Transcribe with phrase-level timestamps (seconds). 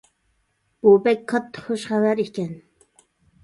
[0.85, 2.61] بۇ بەك كاتتا خۇش خەۋەر ئىكەن.